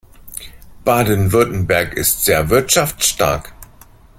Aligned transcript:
Baden-Württemberg 0.83 1.93
ist 1.93 2.25
sehr 2.25 2.49
wirtschaftsstark. 2.49 3.53